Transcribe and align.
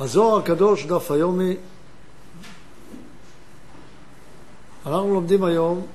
הזוהר 0.00 0.38
הקדוש, 0.38 0.86
דף 0.86 1.10
היומי. 1.10 1.56
אנחנו 4.86 5.14
לומדים 5.14 5.44
היום 5.44 5.86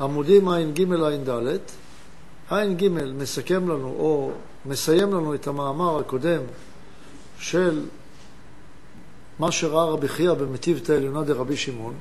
עמודים 0.00 0.48
ע"ג 0.48 0.92
ע"ד. 0.92 1.58
ע"ג 2.50 2.88
מסכם 3.14 3.68
לנו, 3.68 3.88
או 3.88 4.30
מסיים 4.66 5.12
לנו 5.12 5.34
את 5.34 5.46
המאמר 5.46 5.98
הקודם 5.98 6.42
של 7.38 7.86
מה 9.38 9.52
שראה 9.52 9.84
רבי 9.84 10.08
חייא 10.08 10.32
במטיבת 10.32 10.90
העליונה 10.90 11.22
דרבי 11.22 11.56
שמעון. 11.56 11.94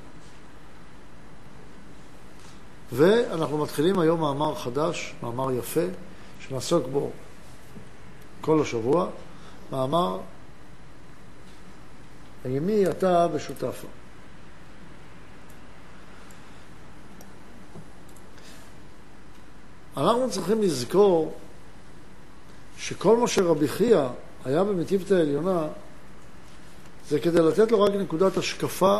ואנחנו 2.91 3.57
מתחילים 3.57 4.00
היום 4.00 4.20
מאמר 4.20 4.55
חדש, 4.55 5.16
מאמר 5.23 5.52
יפה, 5.52 5.85
שנעסוק 6.39 6.88
בו 6.91 7.09
כל 8.41 8.62
השבוע, 8.62 9.07
מאמר 9.71 10.20
הימי 12.43 12.88
אתה 12.89 13.27
ושותפה. 13.34 13.88
אנחנו 19.98 20.29
צריכים 20.29 20.62
לזכור 20.62 21.34
שכל 22.77 23.17
מה 23.17 23.27
שרבי 23.27 23.67
חייא 23.67 24.07
היה 24.45 24.63
במטיבת 24.63 25.12
העליונה 25.12 25.67
זה 27.09 27.20
כדי 27.20 27.41
לתת 27.41 27.71
לו 27.71 27.81
רק 27.81 27.91
נקודת 27.91 28.38
השקפה 28.38 28.99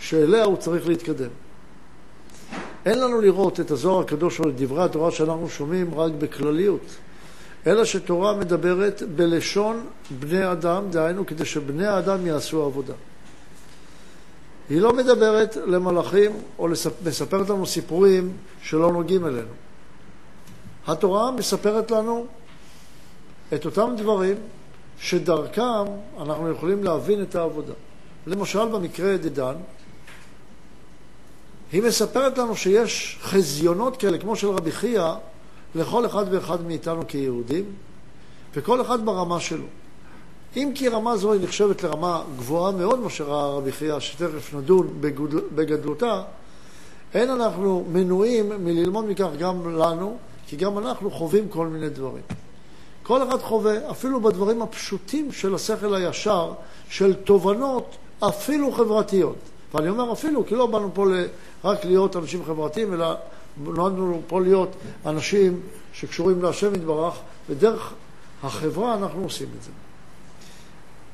שאליה 0.00 0.44
הוא 0.44 0.56
צריך 0.56 0.88
להתקדם. 0.88 1.30
אין 2.86 3.00
לנו 3.00 3.20
לראות 3.20 3.60
את 3.60 3.70
הזוהר 3.70 4.00
הקדוש 4.00 4.40
או 4.40 4.48
את 4.48 4.56
דברי 4.56 4.84
התורה 4.84 5.10
שאנחנו 5.10 5.48
שומעים 5.48 5.94
רק 5.94 6.12
בכלליות, 6.12 6.96
אלא 7.66 7.84
שתורה 7.84 8.36
מדברת 8.36 9.02
בלשון 9.16 9.86
בני 10.18 10.52
אדם, 10.52 10.90
דהיינו 10.90 11.26
כדי 11.26 11.44
שבני 11.44 11.86
האדם 11.86 12.26
יעשו 12.26 12.64
עבודה. 12.64 12.94
היא 14.68 14.80
לא 14.80 14.92
מדברת 14.92 15.56
למלאכים 15.56 16.32
או 16.58 16.68
מספרת 17.04 17.48
לנו 17.50 17.66
סיפורים 17.66 18.32
שלא 18.62 18.92
נוגעים 18.92 19.26
אלינו. 19.26 19.52
התורה 20.86 21.30
מספרת 21.30 21.90
לנו 21.90 22.26
את 23.54 23.64
אותם 23.64 23.94
דברים 23.96 24.36
שדרכם 24.98 25.84
אנחנו 26.20 26.50
יכולים 26.50 26.84
להבין 26.84 27.22
את 27.22 27.34
העבודה. 27.34 27.72
למשל, 28.26 28.68
במקרה 28.68 29.16
דדן, 29.16 29.54
היא 31.72 31.82
מספרת 31.82 32.38
לנו 32.38 32.56
שיש 32.56 33.18
חזיונות 33.22 33.96
כאלה, 33.96 34.18
כמו 34.18 34.36
של 34.36 34.48
רבי 34.48 34.72
חייא, 34.72 35.14
לכל 35.74 36.06
אחד 36.06 36.24
ואחד 36.30 36.66
מאיתנו 36.66 37.02
כיהודים, 37.08 37.64
וכל 38.54 38.80
אחד 38.80 39.04
ברמה 39.04 39.40
שלו. 39.40 39.66
אם 40.56 40.72
כי 40.74 40.88
רמה 40.88 41.16
זו 41.16 41.32
היא 41.32 41.40
נחשבת 41.42 41.82
לרמה 41.82 42.22
גבוהה 42.38 42.72
מאוד, 42.72 43.00
מה 43.00 43.10
שראה 43.10 43.46
רבי 43.46 43.72
חייא, 43.72 43.98
שתכף 43.98 44.54
נדון 44.54 44.88
בגודל, 45.00 45.40
בגדלותה, 45.54 46.22
אין 47.14 47.30
אנחנו 47.30 47.84
מנועים 47.92 48.64
מללמוד 48.64 49.04
מכך 49.08 49.28
גם 49.38 49.76
לנו, 49.78 50.16
כי 50.46 50.56
גם 50.56 50.78
אנחנו 50.78 51.10
חווים 51.10 51.48
כל 51.48 51.66
מיני 51.66 51.88
דברים. 51.88 52.22
כל 53.02 53.28
אחד 53.28 53.38
חווה, 53.38 53.90
אפילו 53.90 54.20
בדברים 54.20 54.62
הפשוטים 54.62 55.32
של 55.32 55.54
השכל 55.54 55.94
הישר, 55.94 56.52
של 56.88 57.14
תובנות 57.14 57.96
אפילו 58.20 58.72
חברתיות. 58.72 59.36
ואני 59.74 59.88
אומר 59.88 60.12
אפילו, 60.12 60.46
כי 60.46 60.54
לא 60.54 60.66
באנו 60.66 60.90
פה 60.94 61.06
רק 61.64 61.84
להיות 61.84 62.16
אנשים 62.16 62.44
חברתיים, 62.44 62.94
אלא 62.94 63.14
נועדנו 63.56 64.22
פה 64.26 64.40
להיות 64.40 64.76
אנשים 65.06 65.60
שקשורים 65.92 66.42
להשם 66.42 66.74
יתברך, 66.74 67.14
ודרך 67.50 67.92
החברה 68.42 68.94
אנחנו 68.94 69.22
עושים 69.22 69.48
את 69.58 69.62
זה. 69.62 69.70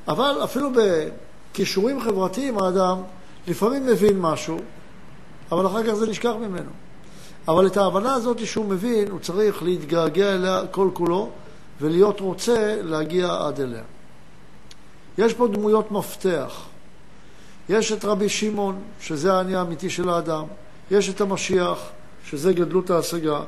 אבל 0.07 0.39
אפילו 0.43 0.69
בכישורים 1.53 2.01
חברתיים 2.01 2.57
האדם 2.57 2.97
לפעמים 3.47 3.85
מבין 3.85 4.19
משהו, 4.19 4.59
אבל 5.51 5.67
אחר 5.67 5.83
כך 5.83 5.93
זה 5.93 6.07
נשכח 6.07 6.33
ממנו. 6.39 6.69
אבל 7.47 7.67
את 7.67 7.77
ההבנה 7.77 8.13
הזאת 8.13 8.45
שהוא 8.45 8.65
מבין, 8.65 9.11
הוא 9.11 9.19
צריך 9.19 9.63
להתגעגע 9.63 10.33
אליה 10.35 10.61
כל 10.71 10.89
כולו 10.93 11.29
ולהיות 11.81 12.19
רוצה 12.19 12.81
להגיע 12.83 13.37
עד 13.39 13.61
אליה. 13.61 13.83
יש 15.17 15.33
פה 15.33 15.47
דמויות 15.47 15.91
מפתח. 15.91 16.65
יש 17.69 17.91
את 17.91 18.05
רבי 18.05 18.29
שמעון, 18.29 18.81
שזה 19.01 19.33
האני 19.33 19.55
האמיתי 19.55 19.89
של 19.89 20.09
האדם. 20.09 20.43
יש 20.91 21.09
את 21.09 21.21
המשיח, 21.21 21.79
שזה 22.29 22.53
גדלות 22.53 22.89
ההשגה. 22.89 23.43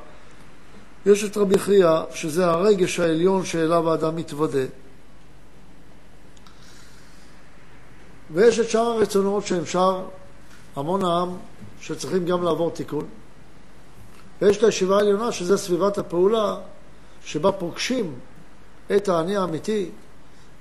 יש 1.05 1.23
את 1.23 1.37
רבי 1.37 1.59
חייא, 1.59 2.01
שזה 2.13 2.45
הרגש 2.45 2.99
העליון 2.99 3.45
שאליו 3.45 3.91
האדם 3.91 4.15
מתוודה. 4.15 4.65
ויש 8.31 8.59
את 8.59 8.69
שאר 8.69 8.81
הרצונות 8.81 9.47
שהם 9.47 9.65
שאר 9.65 10.05
המון 10.75 11.05
העם, 11.05 11.37
שצריכים 11.81 12.25
גם 12.25 12.43
לעבור 12.43 12.71
תיקון. 12.71 13.07
ויש 14.41 14.57
את 14.57 14.63
הישיבה 14.63 14.97
העליונה, 14.97 15.31
שזה 15.31 15.57
סביבת 15.57 15.97
הפעולה, 15.97 16.57
שבה 17.25 17.51
פוגשים 17.51 18.19
את 18.95 19.09
האני 19.09 19.37
האמיתי, 19.37 19.89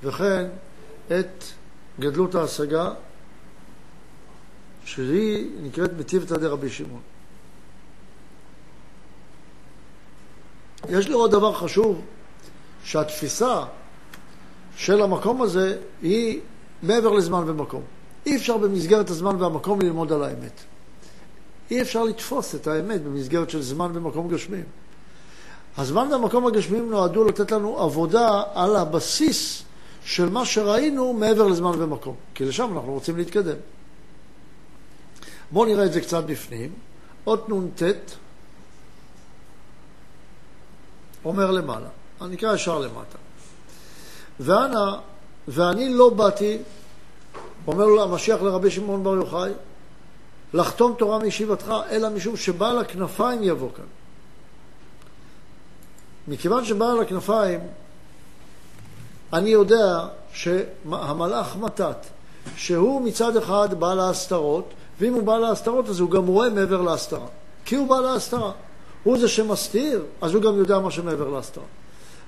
וכן 0.02 0.46
את 1.06 1.44
גדלות 2.00 2.34
ההשגה, 2.34 2.90
שהיא 4.84 5.50
נקראת 5.62 5.90
מטיבתא 5.98 6.36
דרבי 6.36 6.70
שמעון. 6.70 7.07
יש 10.88 11.08
לי 11.08 11.14
עוד 11.14 11.30
דבר 11.30 11.52
חשוב, 11.52 12.00
שהתפיסה 12.84 13.64
של 14.76 15.02
המקום 15.02 15.42
הזה 15.42 15.78
היא 16.02 16.40
מעבר 16.82 17.12
לזמן 17.12 17.44
ומקום. 17.46 17.82
אי 18.26 18.36
אפשר 18.36 18.56
במסגרת 18.56 19.10
הזמן 19.10 19.42
והמקום 19.42 19.80
ללמוד 19.80 20.12
על 20.12 20.24
האמת. 20.24 20.60
אי 21.70 21.82
אפשר 21.82 22.04
לתפוס 22.04 22.54
את 22.54 22.66
האמת 22.66 23.02
במסגרת 23.02 23.50
של 23.50 23.62
זמן 23.62 23.90
ומקום 23.94 24.28
גשמיים. 24.28 24.64
הזמן 25.76 26.08
והמקום 26.12 26.46
הגשמיים 26.46 26.90
נועדו 26.90 27.24
לתת 27.24 27.52
לנו 27.52 27.78
עבודה 27.78 28.42
על 28.54 28.76
הבסיס 28.76 29.62
של 30.04 30.28
מה 30.28 30.44
שראינו 30.44 31.12
מעבר 31.12 31.46
לזמן 31.46 31.72
ומקום, 31.78 32.14
כי 32.34 32.44
לשם 32.44 32.72
אנחנו 32.72 32.92
רוצים 32.92 33.16
להתקדם. 33.16 33.56
בואו 35.50 35.64
נראה 35.64 35.84
את 35.84 35.92
זה 35.92 36.00
קצת 36.00 36.24
בפנים. 36.24 36.70
אות 37.26 37.48
נ"ט 37.48 37.82
אומר 41.24 41.50
למעלה, 41.50 41.88
אני 42.20 42.36
אקרא 42.36 42.54
ישר 42.54 42.78
למטה. 42.78 43.18
ואנא, 44.40 44.96
ואני 45.48 45.94
לא 45.94 46.10
באתי, 46.10 46.58
אומר 47.66 47.86
לו 47.86 48.02
המשיח 48.02 48.42
לרבי 48.42 48.70
שמעון 48.70 49.04
בר 49.04 49.14
יוחאי, 49.14 49.50
לחתום 50.54 50.94
תורה 50.98 51.18
מישיבתך, 51.18 51.74
אלא 51.90 52.08
משום 52.10 52.36
שבעל 52.36 52.78
הכנפיים 52.78 53.42
יבוא 53.42 53.68
כאן. 53.76 53.84
מכיוון 56.28 56.64
שבעל 56.64 57.00
הכנפיים, 57.00 57.60
אני 59.32 59.50
יודע 59.50 60.06
שהמלאך 60.32 61.56
מתת, 61.56 61.96
שהוא 62.56 63.02
מצד 63.02 63.36
אחד 63.36 63.74
בעל 63.80 64.00
ההסתרות, 64.00 64.68
ואם 65.00 65.14
הוא 65.14 65.22
בעל 65.22 65.44
ההסתרות 65.44 65.88
אז 65.88 66.00
הוא 66.00 66.10
גם 66.10 66.26
רואה 66.26 66.50
מעבר 66.50 66.82
להסתרה. 66.82 67.26
כי 67.64 67.76
הוא 67.76 67.88
בעל 67.88 68.06
ההסתרה. 68.06 68.52
הוא 69.04 69.18
זה 69.18 69.28
שמסתיר, 69.28 70.04
אז 70.20 70.34
הוא 70.34 70.42
גם 70.42 70.58
יודע 70.58 70.78
מה 70.78 70.90
שמעבר 70.90 71.28
להסתרה. 71.28 71.64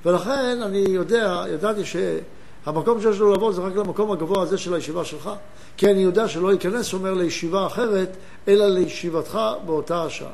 ולכן 0.05 0.63
אני 0.63 0.85
יודע, 0.89 1.45
ידעתי 1.55 1.81
שהמקום 1.85 3.01
שיש 3.03 3.19
לו 3.19 3.33
לבוא 3.33 3.53
זה 3.53 3.61
רק 3.61 3.77
למקום 3.77 4.13
הגבוה 4.13 4.43
הזה 4.43 4.59
של 4.59 4.75
הישיבה 4.75 5.05
שלך, 5.05 5.31
כי 5.77 5.91
אני 5.91 6.01
יודע 6.01 6.29
שלא 6.29 6.53
ייכנס, 6.53 6.95
אומר, 6.95 7.15
לישיבה 7.15 7.67
אחרת, 7.67 8.17
אלא 8.49 8.69
לישיבתך 8.69 9.39
באותה 9.67 10.05
השעה. 10.05 10.33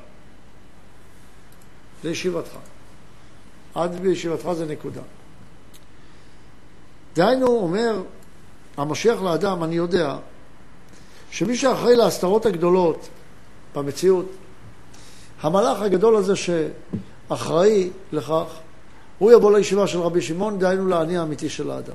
לישיבתך. 2.05 2.57
עד 3.75 4.01
בישיבתך 4.01 4.53
זה 4.53 4.67
נקודה. 4.67 5.01
דהיינו, 7.15 7.47
אומר 7.47 8.03
המשיח 8.77 9.23
לאדם, 9.23 9.65
אני 9.65 9.75
יודע, 9.75 10.17
שמי 11.31 11.57
שאחראי 11.57 11.97
להסתרות 11.97 12.47
הגדולות 12.47 13.09
במציאות, 13.75 14.27
המלאך 15.41 15.83
הגדול 15.83 16.17
הזה 16.17 16.35
שאחראי 16.37 17.91
לכך, 18.13 18.45
הוא 19.19 19.33
יבוא 19.33 19.57
לישיבה 19.57 19.87
של 19.87 20.01
רבי 20.01 20.23
שמעון, 20.23 20.59
דהיינו 20.59 20.89
לאני 20.89 21.19
האמיתי 21.19 21.49
של 21.49 21.71
האדם. 21.71 21.95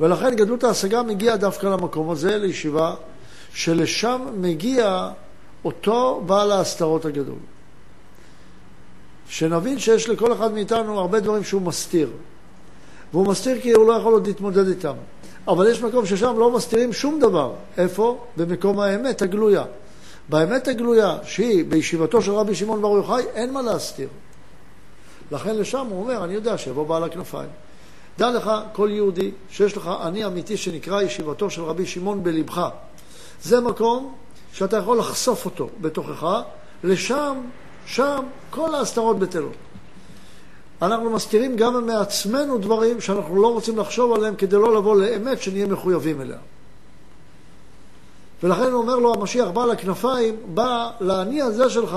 ולכן 0.00 0.36
גדלות 0.36 0.64
ההשגה 0.64 1.02
מגיעה 1.02 1.36
דווקא 1.36 1.66
למקום 1.66 2.10
הזה, 2.10 2.38
לישיבה, 2.38 2.94
שלשם 3.54 4.20
מגיע 4.36 5.10
אותו 5.64 6.22
בעל 6.26 6.52
ההסתרות 6.52 7.04
הגדול. 7.04 7.38
שנבין 9.28 9.78
שיש 9.78 10.08
לכל 10.08 10.32
אחד 10.32 10.52
מאיתנו 10.52 11.00
הרבה 11.00 11.20
דברים 11.20 11.44
שהוא 11.44 11.62
מסתיר. 11.62 12.10
והוא 13.12 13.26
מסתיר 13.26 13.60
כי 13.60 13.72
הוא 13.72 13.88
לא 13.88 13.92
יכול 13.92 14.12
עוד 14.12 14.26
להתמודד 14.26 14.68
איתם. 14.68 14.94
אבל 15.48 15.70
יש 15.70 15.82
מקום 15.82 16.06
ששם 16.06 16.38
לא 16.38 16.50
מסתירים 16.50 16.92
שום 16.92 17.20
דבר. 17.20 17.52
איפה? 17.78 18.24
במקום 18.36 18.80
האמת 18.80 19.22
הגלויה. 19.22 19.64
באמת 20.28 20.68
הגלויה, 20.68 21.18
שהיא 21.22 21.64
בישיבתו 21.64 22.22
של 22.22 22.32
רבי 22.32 22.54
שמעון 22.54 22.82
בר 22.82 22.88
יוחאי, 22.88 23.24
אין 23.34 23.52
מה 23.52 23.62
להסתיר. 23.62 24.08
לכן 25.30 25.56
לשם 25.56 25.86
הוא 25.90 26.00
אומר, 26.00 26.24
אני 26.24 26.34
יודע 26.34 26.58
שיבוא 26.58 26.86
בעל 26.86 27.04
הכנפיים. 27.04 27.48
דע 28.18 28.30
לך, 28.30 28.50
כל 28.72 28.88
יהודי, 28.92 29.30
שיש 29.50 29.76
לך 29.76 29.90
אני 30.02 30.26
אמיתי 30.26 30.56
שנקרא 30.56 31.02
ישיבתו 31.02 31.50
של 31.50 31.62
רבי 31.62 31.86
שמעון 31.86 32.24
בלבך. 32.24 32.68
זה 33.42 33.60
מקום 33.60 34.14
שאתה 34.52 34.76
יכול 34.76 34.98
לחשוף 34.98 35.44
אותו 35.44 35.68
בתוכך, 35.80 36.40
לשם, 36.84 37.36
שם, 37.86 38.24
כל 38.50 38.74
ההסתרות 38.74 39.18
בטלות. 39.18 39.54
אנחנו 40.82 41.10
מסתירים 41.10 41.56
גם 41.56 41.86
מעצמנו 41.86 42.58
דברים 42.58 43.00
שאנחנו 43.00 43.42
לא 43.42 43.52
רוצים 43.52 43.78
לחשוב 43.78 44.12
עליהם 44.12 44.36
כדי 44.36 44.56
לא 44.56 44.76
לבוא 44.76 44.96
לאמת 45.00 45.42
שנהיה 45.42 45.66
מחויבים 45.66 46.20
אליה. 46.20 46.38
ולכן 48.44 48.72
הוא 48.72 48.82
אומר 48.82 48.96
לו, 48.96 49.14
המשיח 49.14 49.48
בא 49.48 49.64
לכנפיים, 49.64 50.36
בא 50.54 50.90
לאני 51.00 51.42
הזה 51.42 51.70
שלך, 51.70 51.96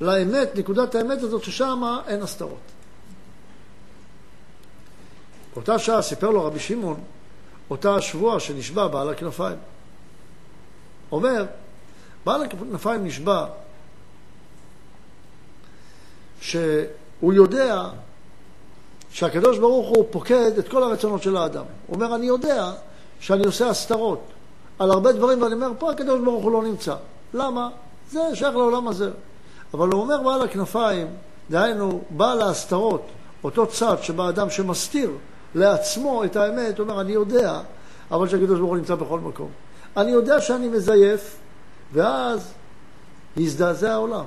לאמת, 0.00 0.48
נקודת 0.54 0.94
האמת 0.94 1.22
הזאת, 1.22 1.44
ששם 1.44 1.82
אין 2.06 2.22
הסתרות. 2.22 2.58
באותה 5.54 5.78
שעה 5.78 6.02
סיפר 6.02 6.30
לו 6.30 6.44
רבי 6.44 6.58
שמעון, 6.58 7.00
אותה 7.70 7.94
השבועה 7.94 8.40
שנשבע 8.40 8.86
בעל 8.86 9.10
הכנפיים. 9.10 9.56
אומר, 11.12 11.46
בעל 12.24 12.42
הכנפיים 12.42 13.04
נשבע 13.04 13.46
שהוא 16.40 17.32
יודע 17.32 17.82
שהקדוש 19.10 19.58
ברוך 19.58 19.88
הוא 19.88 20.04
פוקד 20.10 20.58
את 20.58 20.68
כל 20.68 20.82
הרצונות 20.82 21.22
של 21.22 21.36
האדם. 21.36 21.64
הוא 21.86 21.94
אומר, 21.94 22.14
אני 22.14 22.26
יודע 22.26 22.72
שאני 23.20 23.46
עושה 23.46 23.68
הסתרות 23.68 24.32
על 24.78 24.90
הרבה 24.90 25.12
דברים, 25.12 25.42
ואני 25.42 25.54
אומר, 25.54 25.72
פה 25.78 25.92
הקדוש 25.92 26.20
ברוך 26.20 26.44
הוא 26.44 26.52
לא 26.52 26.62
נמצא. 26.62 26.94
למה? 27.34 27.68
זה 28.10 28.20
שייך 28.34 28.56
לעולם 28.56 28.88
הזה. 28.88 29.10
אבל 29.74 29.88
הוא 29.88 30.02
אומר 30.02 30.22
בעל 30.22 30.42
הכנפיים, 30.42 31.06
דהיינו, 31.50 32.00
בעל 32.10 32.42
ההסתרות, 32.42 33.06
אותו 33.44 33.66
צד 33.66 33.96
שבא 34.02 34.28
אדם 34.28 34.50
שמסתיר 34.50 35.10
לעצמו 35.54 36.24
את 36.24 36.36
האמת, 36.36 36.78
הוא 36.78 36.88
אומר, 36.88 37.00
אני 37.00 37.12
יודע, 37.12 37.60
אבל 38.10 38.28
שהקדוש 38.28 38.58
ברוך 38.58 38.70
הוא 38.70 38.76
נמצא 38.76 38.94
בכל 38.94 39.20
מקום. 39.20 39.48
אני 39.96 40.10
יודע 40.10 40.40
שאני 40.40 40.68
מזייף, 40.68 41.36
ואז 41.92 42.52
הזדעזע 43.36 43.92
העולם. 43.92 44.24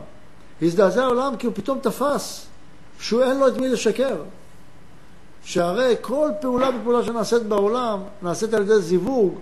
הזדעזע 0.62 1.04
העולם 1.04 1.36
כי 1.36 1.48
הוא 1.48 1.56
פתאום 1.56 1.80
תפס 1.80 2.46
שהוא 3.00 3.24
אין 3.24 3.40
לו 3.40 3.48
את 3.48 3.58
מי 3.58 3.70
לשקר. 3.70 4.16
שהרי 5.44 5.96
כל 6.02 6.30
פעולה 6.42 6.70
ופעולה 6.70 7.04
שנעשית 7.04 7.44
בעולם 7.44 8.00
נעשית 8.22 8.54
על 8.54 8.62
ידי 8.62 8.80
זיווג 8.80 9.36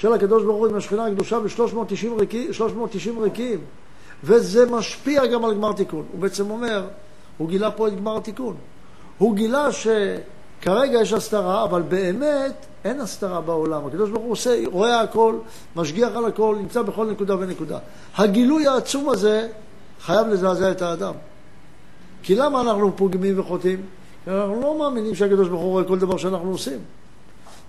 של 0.00 0.12
הקדוש 0.12 0.44
ברוך 0.44 0.56
הוא 0.56 0.66
עם 0.66 0.74
השכינה 0.74 1.06
הקדושה 1.06 1.40
ב-390 1.40 2.20
ריקים, 2.20 3.18
ריקים, 3.18 3.60
וזה 4.24 4.70
משפיע 4.70 5.26
גם 5.26 5.44
על 5.44 5.54
גמר 5.54 5.72
תיקון. 5.72 6.04
הוא 6.12 6.20
בעצם 6.20 6.50
אומר, 6.50 6.86
הוא 7.38 7.48
גילה 7.48 7.70
פה 7.70 7.88
את 7.88 7.96
גמר 7.96 8.16
התיקון. 8.16 8.56
הוא 9.18 9.34
גילה 9.34 9.68
שכרגע 9.72 11.00
יש 11.00 11.12
הסתרה, 11.12 11.64
אבל 11.64 11.82
באמת 11.82 12.66
אין 12.84 13.00
הסתרה 13.00 13.40
בעולם. 13.40 13.86
הקדוש 13.86 14.10
ברוך 14.10 14.22
הוא 14.22 14.32
עושה, 14.32 14.62
רואה 14.66 15.00
הכל, 15.00 15.34
משגיח 15.76 16.16
על 16.16 16.24
הכל, 16.24 16.56
נמצא 16.60 16.82
בכל 16.82 17.06
נקודה 17.10 17.36
ונקודה. 17.38 17.78
הגילוי 18.16 18.66
העצום 18.66 19.08
הזה 19.08 19.48
חייב 20.00 20.26
לזעזע 20.26 20.70
את 20.70 20.82
האדם. 20.82 21.14
כי 22.22 22.34
למה 22.34 22.60
אנחנו 22.60 22.96
פוגמים 22.96 23.40
וחוטאים? 23.40 23.80
אנחנו 24.26 24.60
לא 24.60 24.78
מאמינים 24.78 25.14
שהקדוש 25.14 25.48
ברוך 25.48 25.62
הוא 25.62 25.70
רואה 25.70 25.84
כל 25.84 25.98
דבר 25.98 26.16
שאנחנו 26.16 26.50
עושים. 26.50 26.78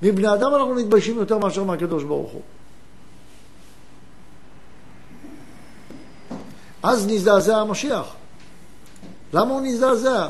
מבני 0.01 0.33
אדם 0.33 0.55
אנחנו 0.55 0.75
מתביישים 0.75 1.17
יותר 1.17 1.37
מאשר 1.37 1.63
מהקדוש 1.63 2.03
ברוך 2.03 2.31
הוא. 2.31 2.41
אז 6.83 7.07
נזדעזע 7.07 7.57
המשיח. 7.57 8.15
למה 9.33 9.51
הוא 9.51 9.61
נזדעזע? 9.61 10.29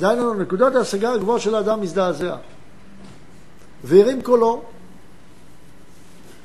דהיינו, 0.00 0.34
נקודת 0.34 0.74
ההשגה 0.74 1.12
הגבוהה 1.12 1.40
של 1.40 1.54
האדם 1.54 1.80
מזדעזע. 1.80 2.36
והרים 3.84 4.22
קולו, 4.22 4.62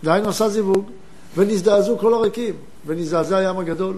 דהיינו 0.03 0.29
עשה 0.29 0.49
זיווג, 0.49 0.89
ונזדעזעו 1.35 1.97
כל 1.97 2.13
הריקים, 2.13 2.55
ונזדעזע 2.85 3.37
הים 3.37 3.57
הגדול, 3.57 3.97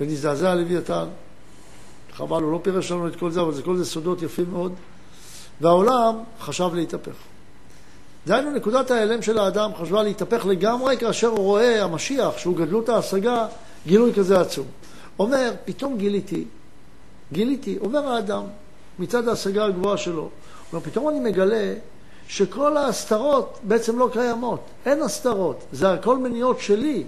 ונזדעזע 0.00 0.50
הלוויתן. 0.50 1.06
חבל, 2.12 2.42
הוא 2.42 2.52
לא 2.52 2.60
פירש 2.62 2.92
לנו 2.92 3.08
את 3.08 3.16
כל 3.16 3.30
זה, 3.30 3.40
אבל 3.40 3.54
זה 3.54 3.62
כל 3.62 3.76
זה 3.76 3.84
סודות 3.84 4.22
יפים 4.22 4.50
מאוד. 4.50 4.72
והעולם 5.64 6.16
חשב 6.40 6.70
להתהפך. 6.74 7.14
דהיינו, 8.26 8.50
נקודת 8.50 8.90
ההלם 8.90 9.22
של 9.22 9.38
האדם 9.38 9.70
חשבה 9.80 10.02
להתהפך 10.02 10.46
לגמרי 10.46 10.96
כאשר 10.96 11.28
הוא 11.28 11.38
רואה 11.38 11.84
המשיח, 11.84 12.38
שהוא 12.38 12.56
גדלות 12.56 12.88
ההשגה, 12.88 13.46
גילוי 13.86 14.14
כזה 14.14 14.40
עצום. 14.40 14.66
אומר, 15.18 15.52
פתאום 15.64 15.98
גיליתי, 15.98 16.44
גיליתי, 17.32 17.78
אומר 17.80 18.08
האדם, 18.08 18.42
מצד 18.98 19.28
ההשגה 19.28 19.64
הגבוהה 19.64 19.96
שלו, 19.96 20.28
אומר, 20.72 20.84
פתאום 20.84 21.08
אני 21.08 21.20
מגלה 21.20 21.74
שכל 22.28 22.76
ההסתרות 22.76 23.58
בעצם 23.62 23.98
לא 23.98 24.08
קיימות. 24.12 24.60
אין 24.86 25.02
הסתרות, 25.02 25.64
זה 25.72 25.92
הכל 25.92 26.18
מניעות 26.18 26.60
שלי. 26.60 27.04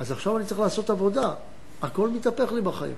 אז 0.00 0.12
עכשיו 0.12 0.36
אני 0.36 0.44
צריך 0.44 0.60
לעשות 0.60 0.90
עבודה. 0.90 1.30
הכל 1.82 2.08
מתהפך 2.08 2.52
לי 2.52 2.60
בחיים. 2.60 2.94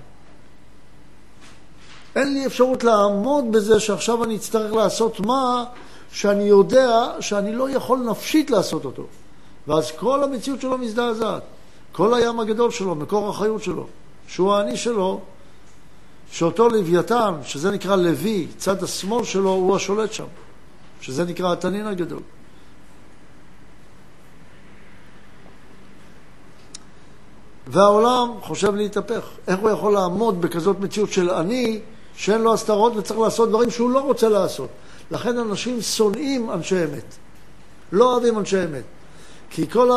אין 2.15 2.33
לי 2.33 2.45
אפשרות 2.45 2.83
לעמוד 2.83 3.51
בזה 3.51 3.79
שעכשיו 3.79 4.23
אני 4.23 4.35
אצטרך 4.35 4.73
לעשות 4.73 5.19
מה 5.19 5.63
שאני 6.11 6.43
יודע 6.43 7.11
שאני 7.19 7.55
לא 7.55 7.69
יכול 7.69 7.99
נפשית 7.99 8.51
לעשות 8.51 8.85
אותו. 8.85 9.03
ואז 9.67 9.91
כל 9.91 10.23
המציאות 10.23 10.61
שלו 10.61 10.77
מזדעזעת. 10.77 11.43
כל 11.91 12.13
הים 12.13 12.39
הגדול 12.39 12.71
שלו, 12.71 12.95
מקור 12.95 13.29
החיות 13.29 13.63
שלו, 13.63 13.87
שהוא 14.27 14.53
האני 14.53 14.77
שלו, 14.77 15.19
שאותו 16.31 16.69
לוויתן, 16.69 17.33
שזה 17.43 17.71
נקרא 17.71 17.95
לוי, 17.95 18.47
צד 18.57 18.83
השמאל 18.83 19.23
שלו, 19.23 19.49
הוא 19.49 19.75
השולט 19.75 20.13
שם, 20.13 20.25
שזה 21.01 21.25
נקרא 21.25 21.53
התנין 21.53 21.87
הגדול. 21.87 22.21
והעולם 27.67 28.29
חושב 28.41 28.75
להתהפך. 28.75 29.29
איך 29.47 29.59
הוא 29.59 29.69
יכול 29.69 29.93
לעמוד 29.93 30.41
בכזאת 30.41 30.79
מציאות 30.79 31.11
של 31.11 31.29
אני, 31.29 31.79
שאין 32.15 32.41
לו 32.41 32.53
הסתרות 32.53 32.97
וצריך 32.97 33.19
לעשות 33.19 33.49
דברים 33.49 33.69
שהוא 33.69 33.89
לא 33.89 33.99
רוצה 33.99 34.29
לעשות. 34.29 34.69
לכן 35.11 35.37
אנשים 35.37 35.81
שונאים 35.81 36.51
אנשי 36.51 36.83
אמת. 36.83 37.15
לא 37.91 38.11
אוהבים 38.11 38.39
אנשי 38.39 38.63
אמת. 38.63 38.83
כי 39.49 39.69
כל 39.69 39.89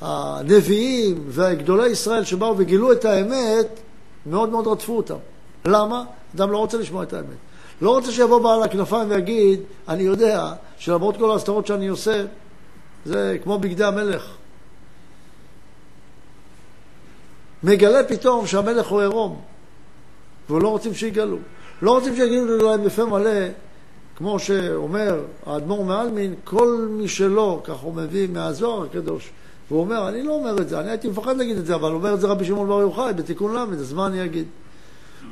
הנביאים 0.00 1.24
והגדולי 1.28 1.88
ישראל 1.88 2.24
שבאו 2.24 2.54
וגילו 2.58 2.92
את 2.92 3.04
האמת, 3.04 3.80
מאוד 4.26 4.48
מאוד 4.48 4.66
רדפו 4.66 4.96
אותם. 4.96 5.18
למה? 5.64 6.04
אדם 6.34 6.50
לא 6.50 6.58
רוצה 6.58 6.78
לשמוע 6.78 7.02
את 7.02 7.12
האמת. 7.12 7.36
לא 7.82 7.90
רוצה 7.90 8.12
שיבוא 8.12 8.38
בעל 8.38 8.62
הכנפיים 8.62 9.10
ויגיד, 9.10 9.60
אני 9.88 10.02
יודע 10.02 10.52
שלמרות 10.78 11.16
כל 11.16 11.30
ההסתרות 11.30 11.66
שאני 11.66 11.88
עושה, 11.88 12.24
זה 13.04 13.38
כמו 13.42 13.58
בגדי 13.58 13.84
המלך. 13.84 14.30
מגלה 17.62 18.04
פתאום 18.04 18.46
שהמלך 18.46 18.86
הוא 18.86 19.00
עירום, 19.00 19.40
ולא 20.50 20.68
רוצים 20.68 20.94
שיגלו. 20.94 21.36
לא 21.82 21.90
רוצים 21.90 22.16
שיגידו 22.16 22.56
להם 22.56 22.84
בפה 22.84 23.04
מלא, 23.04 23.48
כמו 24.16 24.38
שאומר 24.38 25.20
האדמו"ר 25.46 25.84
מעלמין, 25.84 26.34
כל 26.44 26.88
מי 26.90 27.08
שלא, 27.08 27.60
כך 27.64 27.76
הוא 27.76 27.94
מביא 27.94 28.28
מהזוהר 28.28 28.82
הקדוש, 28.82 29.30
והוא 29.68 29.80
אומר, 29.80 30.08
אני 30.08 30.22
לא 30.22 30.32
אומר 30.32 30.58
את 30.62 30.68
זה, 30.68 30.80
אני 30.80 30.90
הייתי 30.90 31.08
מפחד 31.08 31.36
להגיד 31.36 31.58
את 31.58 31.66
זה, 31.66 31.74
אבל 31.74 31.92
אומר 31.92 32.14
את 32.14 32.20
זה 32.20 32.26
רבי 32.26 32.44
שמעון 32.44 32.68
בר 32.68 32.80
יוחאי 32.80 33.12
בתיקון 33.12 33.54
ל', 33.54 33.72
אז 33.72 33.92
מה 33.92 34.06
אני 34.06 34.24
אגיד? 34.24 34.46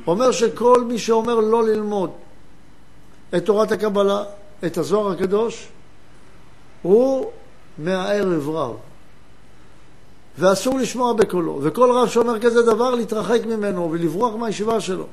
אומר 0.07 0.31
שכל 0.31 0.83
מי 0.83 0.99
שאומר 0.99 1.35
לא 1.35 1.63
ללמוד 1.63 2.09
את 3.35 3.45
תורת 3.45 3.71
הקבלה, 3.71 4.23
את 4.65 4.77
הזוהר 4.77 5.11
הקדוש, 5.11 5.67
הוא 6.81 7.25
מהערב 7.77 8.49
רב. 8.49 8.75
ואסור 10.37 10.79
לשמוע 10.79 11.13
בקולו. 11.13 11.59
וכל 11.63 11.91
רב 11.91 12.09
שאומר 12.09 12.39
כזה 12.39 12.61
דבר, 12.61 12.95
להתרחק 12.95 13.45
ממנו 13.45 13.91
ולברוח 13.91 14.35
מהישיבה 14.35 14.81
שלו. 14.81 15.05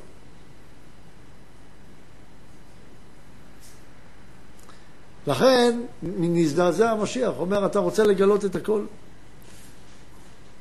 לכן 5.26 5.80
נזדעזע 6.02 6.90
המשיח, 6.90 7.32
אומר, 7.38 7.66
אתה 7.66 7.78
רוצה 7.78 8.04
לגלות 8.04 8.44
את 8.44 8.56
הכל? 8.56 8.82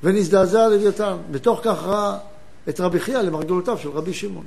ונזדעזע 0.03 0.67
לוויתן. 0.67 1.17
בתוך 1.31 1.59
כך 1.63 1.83
ראה 1.83 2.17
את 2.69 2.79
רבי 2.79 2.99
חייא 2.99 3.17
למרגלותיו 3.17 3.77
של 3.77 3.89
רבי 3.89 4.13
שמעון. 4.13 4.45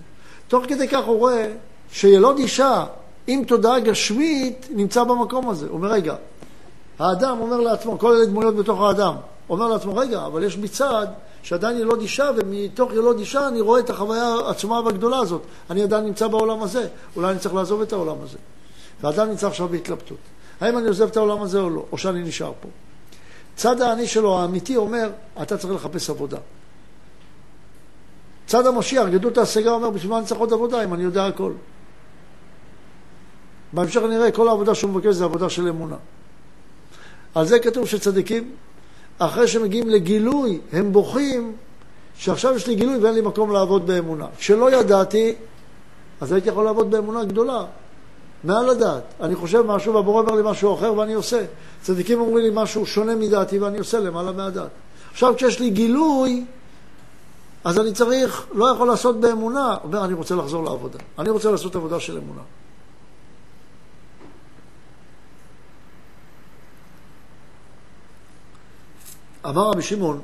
תוך 0.48 0.64
כדי 0.68 0.88
כך 0.88 1.04
הוא 1.04 1.18
רואה 1.18 1.52
שילוד 1.92 2.38
אישה 2.38 2.84
עם 3.26 3.44
תודעה 3.44 3.80
גשמית 3.80 4.68
נמצא 4.70 5.04
במקום 5.04 5.48
הזה. 5.48 5.66
הוא 5.66 5.74
אומר, 5.74 5.92
רגע, 5.92 6.14
האדם 6.98 7.40
אומר 7.40 7.60
לעצמו, 7.60 7.98
כל 7.98 8.12
אלה 8.16 8.26
דמויות 8.26 8.56
בתוך 8.56 8.80
האדם, 8.80 9.14
אומר 9.52 9.68
לעצמו, 9.68 9.96
רגע, 9.96 10.26
אבל 10.26 10.44
יש 10.44 10.58
מצד 10.58 11.06
שעדיין 11.42 11.78
ילוד 11.78 12.00
אישה, 12.00 12.30
ומתוך 12.36 12.92
ילוד 12.92 13.18
אישה 13.18 13.48
אני 13.48 13.60
רואה 13.60 13.80
את 13.80 13.90
החוויה 13.90 14.24
העצומה 14.24 14.80
והגדולה 14.80 15.18
הזאת. 15.18 15.42
אני 15.70 15.82
עדיין 15.82 16.04
נמצא 16.04 16.28
בעולם 16.28 16.62
הזה, 16.62 16.88
אולי 17.16 17.30
אני 17.30 17.38
צריך 17.38 17.54
לעזוב 17.54 17.82
את 17.82 17.92
העולם 17.92 18.16
הזה. 18.22 18.38
ואדם 19.02 19.28
נמצא 19.28 19.46
עכשיו 19.46 19.68
בהתלבטות. 19.68 20.18
האם 20.60 20.78
אני 20.78 20.88
עוזב 20.88 21.08
את 21.08 21.16
העולם 21.16 21.42
הזה 21.42 21.58
או 21.60 21.70
לא, 21.70 21.84
או 21.92 21.98
שאני 21.98 22.22
נשאר 22.22 22.52
פה. 22.60 22.68
צד 23.56 23.80
האני 23.80 24.06
שלו, 24.06 24.38
האמיתי, 24.38 24.76
אומר, 24.76 25.10
אתה 25.42 25.58
צריך 25.58 25.74
לחפש 25.74 26.10
עבודה. 26.10 26.38
צד 28.46 28.66
המשיח, 28.66 29.08
גדלות 29.08 29.38
ההשגה 29.38 29.70
אומר, 29.70 29.90
בשביל 29.90 30.10
מה 30.10 30.18
אני 30.18 30.26
צריך 30.26 30.40
עוד 30.40 30.52
עבודה 30.52 30.84
אם 30.84 30.94
אני 30.94 31.02
יודע 31.02 31.26
הכל? 31.26 31.52
בהמשך 33.72 34.02
נראה, 34.02 34.30
כל 34.30 34.48
העבודה 34.48 34.74
שהוא 34.74 34.90
מבקש 34.90 35.14
זה 35.14 35.24
עבודה 35.24 35.50
של 35.50 35.68
אמונה. 35.68 35.96
על 37.34 37.46
זה 37.46 37.58
כתוב 37.58 37.86
שצדיקים, 37.86 38.50
אחרי 39.26 39.48
שמגיעים 39.48 39.88
לגילוי, 39.88 40.60
הם 40.72 40.92
בוכים 40.92 41.52
שעכשיו 42.16 42.56
יש 42.56 42.66
לי 42.66 42.74
גילוי 42.74 42.98
ואין 42.98 43.14
לי 43.14 43.20
מקום 43.20 43.52
לעבוד 43.52 43.86
באמונה. 43.86 44.26
כשלא 44.38 44.72
ידעתי, 44.72 45.34
אז 46.20 46.32
הייתי 46.32 46.48
יכול 46.48 46.64
לעבוד 46.64 46.90
באמונה 46.90 47.24
גדולה, 47.24 47.64
מעל 48.44 48.68
הדעת. 48.68 49.02
אני 49.20 49.34
חושב 49.34 49.62
משהו 49.66 49.94
והבורא 49.94 50.22
אומר 50.22 50.34
לי 50.34 50.42
משהו 50.44 50.74
אחר 50.74 50.94
ואני 50.94 51.12
עושה. 51.12 51.44
צדיקים 51.82 52.20
אומרים 52.20 52.44
לי 52.44 52.50
משהו 52.54 52.86
שונה 52.86 53.14
מדעתי 53.14 53.58
ואני 53.58 53.78
עושה 53.78 54.00
למעלה 54.00 54.32
מהדעת. 54.32 54.70
עכשיו 55.12 55.34
כשיש 55.36 55.60
לי 55.60 55.70
גילוי, 55.70 56.44
אז 57.64 57.78
אני 57.78 57.92
צריך, 57.92 58.46
לא 58.54 58.72
יכול 58.74 58.88
לעשות 58.88 59.20
באמונה, 59.20 59.76
אומר 59.84 60.04
אני 60.04 60.12
רוצה 60.12 60.34
לחזור 60.34 60.64
לעבודה. 60.64 60.98
אני 61.18 61.30
רוצה 61.30 61.50
לעשות 61.50 61.76
עבודה 61.76 62.00
של 62.00 62.18
אמונה. 62.18 62.42
אמר 69.46 69.70
רבי 69.70 69.82
שמעון, 69.82 70.20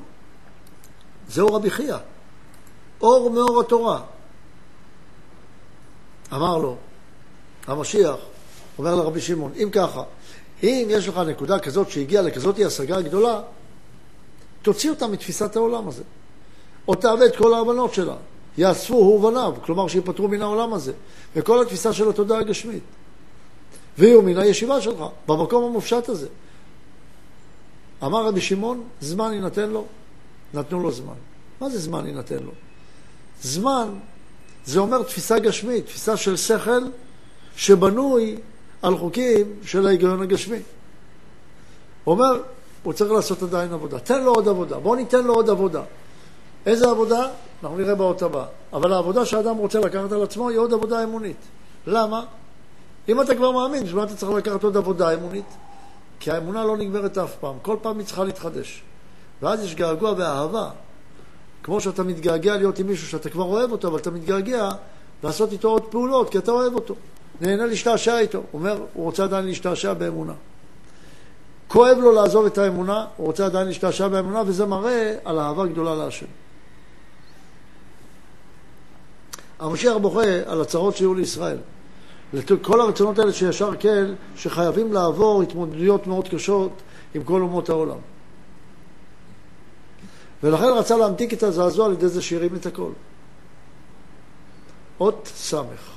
זהו 1.28 1.54
רבי 1.54 1.70
חייא, 1.70 1.96
אור 3.00 3.30
מאור 3.30 3.60
התורה. 3.60 4.02
אמר 6.32 6.58
לו, 6.58 6.76
המשיח, 7.66 8.16
אומר 8.78 8.94
לרבי 8.94 9.20
שמעון, 9.20 9.52
אם 9.56 9.68
ככה, 9.72 10.02
אם 10.62 10.87
יש 10.90 11.08
לך 11.08 11.18
נקודה 11.18 11.58
כזאת 11.58 11.90
שהגיעה 11.90 12.22
לכזאת 12.22 12.58
השגה 12.58 13.00
גדולה, 13.00 13.40
תוציא 14.62 14.90
אותה 14.90 15.06
מתפיסת 15.06 15.56
העולם 15.56 15.88
הזה. 15.88 16.02
או 16.88 16.94
תאבד 16.94 17.37
כל 17.37 17.54
ההבנות 17.54 17.94
שלה. 17.94 18.14
יאספו 18.58 18.94
הוא 18.94 19.14
ובניו, 19.14 19.54
כלומר 19.62 19.88
שיפטרו 19.88 20.28
מן 20.28 20.42
העולם 20.42 20.75
הזה. 20.75 20.92
וכל 21.37 21.62
התפיסה 21.62 21.92
של 21.92 22.08
התודעה 22.08 22.38
הגשמית. 22.38 22.82
ויהיו 23.98 24.22
מן 24.22 24.38
הישיבה 24.38 24.80
שלך, 24.80 25.04
במקום 25.26 25.64
המופשט 25.64 26.08
הזה. 26.08 26.26
אמר 28.05 28.26
רבי 28.26 28.40
שמעון, 28.40 28.85
זמן 29.00 29.33
יינתן 29.33 29.71
לו, 29.71 29.85
נתנו 30.55 30.81
לו 30.81 30.93
זמן. 30.93 31.14
מה 31.61 31.69
זה 31.71 31.78
זמן 31.78 32.07
יינתן 32.07 32.43
לו? 32.43 32.52
זמן 33.43 33.88
זה 34.64 34.81
אומר 34.81 35.02
תפיסה 35.02 35.38
גשמית, 35.38 35.87
תפיסה 35.87 36.17
של 36.17 36.37
שכל 36.37 36.83
שבנוי 37.57 38.37
על 38.83 38.97
חוקים 38.97 39.47
של 39.62 39.87
ההיגיון 39.87 40.23
הגשמי. 40.23 40.59
אומר, 42.07 42.43
הוא 42.83 42.93
צריך 42.93 43.12
לעשות 43.12 43.43
עדיין 43.43 43.73
עבודה. 43.73 43.99
תן 43.99 44.25
לו 44.25 44.35
עוד 44.35 44.49
עבודה. 44.49 44.78
בואו 44.78 44.95
ניתן 44.95 45.25
לו 45.25 45.35
עוד 45.35 45.50
עבודה. 45.50 45.83
איזה 46.67 46.90
עבודה? 46.90 47.28
אנחנו 47.62 47.78
נראה 47.78 47.95
באות 47.95 48.23
הבאה. 48.23 48.47
אבל 48.73 48.93
העבודה 48.93 49.26
שאדם 49.26 49.57
רוצה 49.57 49.81
לקחת 49.81 50.12
על 50.12 50.23
עצמו 50.23 50.49
היא 50.49 50.59
עוד 50.59 50.73
עבודה 50.73 51.05
אמונית. 51.05 51.37
למה? 51.87 52.25
אם 53.09 53.21
אתה 53.21 53.35
כבר 53.35 53.50
מאמין, 53.50 53.85
בשביל 53.85 54.02
אתה 54.02 54.17
צריך 54.17 54.33
לקחת 54.33 54.64
עוד 54.64 54.76
עבודה 54.76 55.14
אמונית? 55.14 55.45
כי 56.20 56.30
האמונה 56.30 56.64
לא 56.64 56.76
נגמרת 56.76 57.18
אף 57.18 57.37
פעם, 57.40 57.54
כל 57.62 57.76
פעם 57.82 57.98
היא 57.98 58.06
צריכה 58.06 58.25
להתחדש. 58.25 58.82
ואז 59.42 59.64
יש 59.64 59.75
געגוע 59.75 60.14
ואהבה. 60.16 60.70
כמו 61.62 61.80
שאתה 61.80 62.02
מתגעגע 62.02 62.56
להיות 62.56 62.78
עם 62.78 62.87
מישהו 62.87 63.08
שאתה 63.08 63.30
כבר 63.30 63.44
אוהב 63.44 63.72
אותו, 63.72 63.88
אבל 63.88 63.98
אתה 63.98 64.10
מתגעגע 64.10 64.68
לעשות 65.22 65.52
איתו 65.52 65.68
עוד 65.68 65.82
פעולות, 65.82 66.30
כי 66.30 66.38
אתה 66.38 66.50
אוהב 66.50 66.75
אותו. 66.75 66.94
נהנה 67.40 67.66
להשתעשע 67.66 68.18
איתו. 68.18 68.38
הוא 68.38 68.58
אומר, 68.58 68.82
הוא 68.94 69.04
רוצה 69.04 69.25
עדיין 69.25 69.44
להשתעשע 69.44 69.94
באמונה. 69.94 70.32
כואב 71.68 71.98
לו 71.98 72.12
לעזוב 72.12 72.46
את 72.46 72.58
האמונה, 72.58 73.06
הוא 73.16 73.26
רוצה 73.26 73.46
עדיין 73.46 73.66
להשתעשע 73.66 74.08
באמונה, 74.08 74.42
וזה 74.46 74.66
מראה 74.66 75.14
על 75.25 75.38
אהבה 75.38 75.66
גדולה 75.66 75.94
להשם. 75.94 76.26
המשיח 79.58 79.96
בוכה 79.96 80.22
על 80.46 80.60
הצרות 80.60 80.96
שיהיו 80.96 81.14
לישראל. 81.14 81.58
כל 82.62 82.80
הרצונות 82.80 83.18
האלה 83.18 83.32
שישר 83.32 83.70
כן, 83.80 84.04
שחייבים 84.37 84.92
לעבור 84.92 85.42
התמודדויות 85.42 86.06
מאוד 86.06 86.28
קשות 86.28 86.73
עם 87.14 87.25
כל 87.25 87.40
אומות 87.40 87.68
העולם. 87.68 87.99
ולכן 90.42 90.64
רצה 90.64 90.97
להמתיק 90.97 91.32
את 91.32 91.42
הזעזוע 91.42 91.87
על 91.87 91.92
ידי 91.92 92.08
זה 92.08 92.23
שהרים 92.23 92.54
את 92.54 92.66
הכל. 92.66 92.90
אות 95.00 95.30
סמך. 95.35 95.90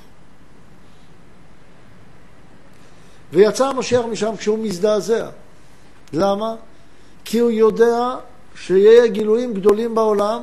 ויצא 3.32 3.66
המשיח 3.66 4.04
משם 4.04 4.36
כשהוא 4.36 4.58
מזדעזע. 4.58 5.28
למה? 6.12 6.54
כי 7.24 7.38
הוא 7.38 7.50
יודע 7.50 8.16
שיהיה 8.54 9.06
גילויים 9.06 9.54
גדולים 9.54 9.94
בעולם 9.94 10.42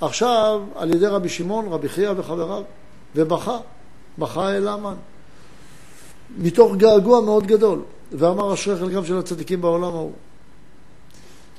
עכשיו 0.00 0.62
על 0.74 0.94
ידי 0.94 1.06
רבי 1.06 1.28
שמעון, 1.28 1.68
רבי 1.68 1.88
חייא 1.88 2.10
וחבריו, 2.16 2.62
ובכה. 3.16 3.58
בכה 4.18 4.56
אל 4.56 4.68
המן. 4.68 4.94
מתוך 6.38 6.76
געגוע 6.76 7.20
מאוד 7.20 7.46
גדול. 7.46 7.82
ואמר 8.12 8.54
אשרי 8.54 8.76
חלקם 8.78 9.04
של 9.04 9.18
הצדיקים 9.18 9.60
בעולם 9.60 9.94
ההוא. 9.94 10.12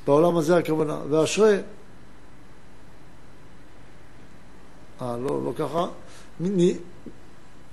בעולם 0.07 0.37
הזה 0.37 0.57
הכוונה. 0.57 0.99
ואשרי... 1.09 1.57
אה, 5.01 5.17
לא, 5.17 5.41
לא 5.45 5.53
ככה. 5.57 5.85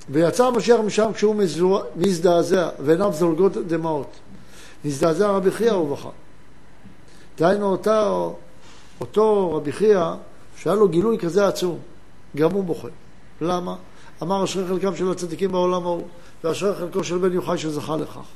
ויצא 0.08 0.46
המשיח 0.46 0.80
משם 0.80 1.12
כשהוא 1.12 1.34
מזדעזע, 1.96 2.68
ועיניו 2.80 3.12
זולגות 3.12 3.56
דמעות. 3.56 4.10
נזדעזע 4.84 5.30
רבי 5.30 5.50
חייא 5.50 5.72
ובכה. 5.72 6.08
דהיינו 7.38 7.66
אותה, 7.66 8.10
אותו 9.00 9.54
רבי 9.54 9.72
חייא, 9.72 10.10
שהיה 10.56 10.76
לו 10.76 10.88
גילוי 10.88 11.18
כזה 11.18 11.46
עצום, 11.46 11.78
גם 12.36 12.50
הוא 12.50 12.64
בוכה. 12.64 12.88
למה? 13.40 13.76
אמר 14.22 14.44
אשרי 14.44 14.68
חלקם 14.68 14.96
של 14.96 15.10
הצדיקים 15.10 15.52
בעולם 15.52 15.82
ההוא, 15.82 16.06
ואשרי 16.44 16.74
חלקו 16.74 17.04
של 17.04 17.18
בן 17.18 17.32
יוחאי 17.32 17.58
שזכה 17.58 17.96
לכך. 17.96 18.26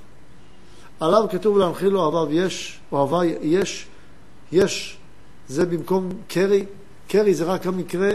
עליו 1.00 1.26
כתוב 1.30 1.58
להנחיל 1.58 1.96
אוהביו 1.96 2.32
יש, 2.32 2.80
אוהבי 2.92 3.26
יש, 3.42 3.86
יש, 4.52 4.98
זה 5.48 5.66
במקום 5.66 6.08
קרי, 6.28 6.64
קרי 7.08 7.34
זה 7.34 7.44
רק 7.44 7.66
המקרה, 7.66 8.10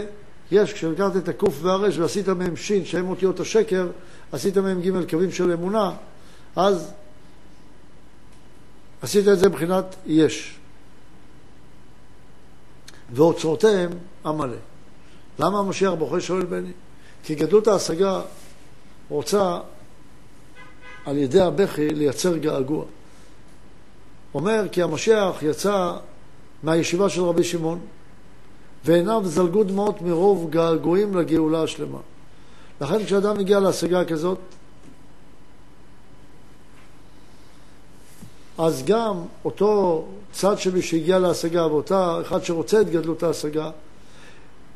יש, 0.50 0.72
כשלקחת 0.72 1.16
את 1.16 1.28
הקוף 1.28 1.58
והרש 1.62 1.98
ועשית 1.98 2.28
מהם 2.28 2.56
שין, 2.56 2.84
שהם 2.84 3.08
אותיות 3.08 3.40
השקר, 3.40 3.88
עשית 4.32 4.58
מהם 4.58 4.80
ג' 4.80 5.10
קווים 5.10 5.32
של 5.32 5.52
אמונה, 5.52 5.90
אז 6.56 6.92
עשית 9.02 9.28
את 9.28 9.38
זה 9.38 9.48
מבחינת 9.48 9.96
יש. 10.06 10.58
ואוצרותיהם 13.12 13.90
עמלה. 14.26 14.56
למה 15.38 15.58
המשיח 15.58 15.92
בוכה 15.92 16.20
שואל 16.20 16.44
בני? 16.44 16.72
כי 17.24 17.34
גדלות 17.34 17.66
ההשגה 17.66 18.20
רוצה 19.08 19.58
על 21.04 21.18
ידי 21.18 21.40
הבכי 21.40 21.88
לייצר 21.88 22.36
געגוע. 22.36 22.84
אומר 24.34 24.64
כי 24.72 24.82
המשיח 24.82 25.42
יצא 25.42 25.92
מהישיבה 26.62 27.08
של 27.08 27.22
רבי 27.22 27.44
שמעון 27.44 27.80
ועיניו 28.84 29.22
זלגו 29.24 29.64
דמעות 29.64 30.02
מרוב 30.02 30.50
געגועים 30.50 31.16
לגאולה 31.16 31.62
השלמה. 31.62 31.98
לכן 32.80 33.04
כשאדם 33.04 33.38
מגיע 33.38 33.60
להשגה 33.60 34.04
כזאת, 34.04 34.38
אז 38.58 38.84
גם 38.84 39.22
אותו 39.44 40.04
צד 40.32 40.58
שלי 40.58 40.82
שהגיע 40.82 41.18
להשגה 41.18 41.66
ואותה 41.66 42.18
אחד 42.22 42.44
שרוצה 42.44 42.80
את 42.80 42.90
גדלות 42.90 43.22
ההשגה, 43.22 43.70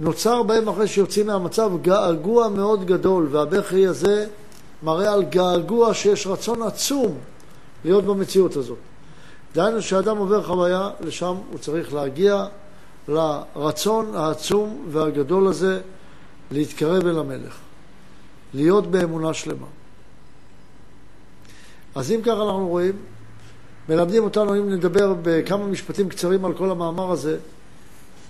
נוצר 0.00 0.43
בהם 0.43 0.69
אחרי 0.69 0.88
שיוצאים 0.88 1.26
מהמצב 1.26 1.71
געגוע 1.83 2.49
מאוד 2.49 2.85
גדול, 2.85 3.28
והבכי 3.31 3.87
הזה 3.87 4.26
מראה 4.83 5.12
על 5.12 5.23
געגוע 5.23 5.95
שיש 5.95 6.26
רצון 6.26 6.62
עצום 6.62 7.19
להיות 7.85 8.05
במציאות 8.05 8.57
הזאת. 8.57 8.78
דהיינו 9.55 9.83
שאדם 9.83 10.17
עובר 10.17 10.43
חוויה, 10.43 10.90
לשם 11.00 11.37
הוא 11.50 11.59
צריך 11.59 11.95
להגיע 11.95 12.47
לרצון 13.09 14.14
העצום 14.14 14.87
והגדול 14.90 15.47
הזה 15.47 15.81
להתקרב 16.50 17.07
אל 17.07 17.19
המלך, 17.19 17.57
להיות 18.55 18.87
באמונה 18.87 19.35
שלמה. 19.35 19.67
אז 21.95 22.12
אם 22.12 22.21
ככה 22.23 22.43
אנחנו 22.43 22.69
רואים, 22.69 22.97
מלמדים 23.88 24.25
אותנו, 24.25 24.55
אם 24.55 24.71
נדבר 24.71 25.14
בכמה 25.23 25.67
משפטים 25.67 26.09
קצרים 26.09 26.45
על 26.45 26.55
כל 26.55 26.71
המאמר 26.71 27.11
הזה, 27.11 27.38